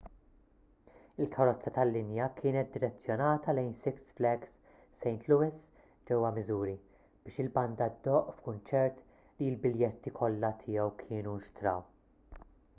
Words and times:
il-karozza 1.23 1.71
tal-linja 1.73 2.29
kienet 2.39 2.71
direzzjonata 2.77 3.53
lejn 3.57 3.69
six 3.81 4.07
flags 4.19 4.55
st 5.01 5.29
louis 5.33 5.59
ġewwa 6.13 6.31
missouri 6.39 6.73
biex 7.27 7.39
il-banda 7.45 7.89
ddoqq 7.99 8.33
f'kunċert 8.39 9.05
li 9.19 9.51
l-biljetti 9.53 10.15
kollha 10.23 10.53
tiegħu 10.65 10.89
kienu 11.05 11.37
nxtraw 11.43 11.89